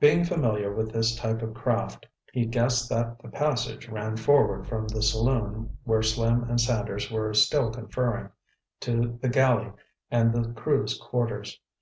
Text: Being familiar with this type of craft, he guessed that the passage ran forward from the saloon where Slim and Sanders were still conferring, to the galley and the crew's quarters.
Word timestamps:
Being 0.00 0.24
familiar 0.24 0.74
with 0.74 0.92
this 0.92 1.14
type 1.14 1.42
of 1.42 1.52
craft, 1.52 2.06
he 2.32 2.46
guessed 2.46 2.88
that 2.88 3.18
the 3.18 3.28
passage 3.28 3.86
ran 3.86 4.16
forward 4.16 4.66
from 4.66 4.88
the 4.88 5.02
saloon 5.02 5.76
where 5.84 6.00
Slim 6.02 6.44
and 6.44 6.58
Sanders 6.58 7.10
were 7.10 7.34
still 7.34 7.70
conferring, 7.70 8.30
to 8.80 9.18
the 9.20 9.28
galley 9.28 9.70
and 10.10 10.32
the 10.32 10.54
crew's 10.54 10.96
quarters. 10.98 11.60